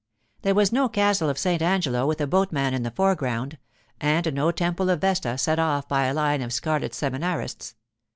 [0.41, 1.61] There was no Castle of St.
[1.61, 3.59] Angelo with a boatman in the foreground,
[3.99, 7.75] and no Temple of Vesta set off by a line of scarlet seminarists.